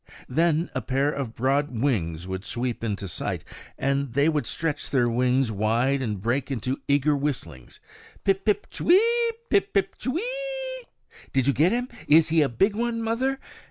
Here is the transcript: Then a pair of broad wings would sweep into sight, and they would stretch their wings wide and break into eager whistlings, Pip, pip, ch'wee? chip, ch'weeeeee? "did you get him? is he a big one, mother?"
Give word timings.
Then 0.27 0.71
a 0.73 0.81
pair 0.81 1.11
of 1.11 1.35
broad 1.35 1.79
wings 1.79 2.25
would 2.27 2.43
sweep 2.43 2.83
into 2.83 3.07
sight, 3.07 3.43
and 3.77 4.13
they 4.13 4.29
would 4.29 4.47
stretch 4.47 4.89
their 4.89 5.07
wings 5.07 5.51
wide 5.51 6.01
and 6.01 6.19
break 6.19 6.49
into 6.49 6.81
eager 6.87 7.15
whistlings, 7.15 7.79
Pip, 8.23 8.43
pip, 8.43 8.65
ch'wee? 8.71 8.97
chip, 9.51 9.71
ch'weeeeee? 9.99 10.87
"did 11.33 11.45
you 11.45 11.53
get 11.53 11.71
him? 11.71 11.87
is 12.07 12.29
he 12.29 12.41
a 12.41 12.49
big 12.49 12.75
one, 12.75 13.03
mother?" 13.03 13.39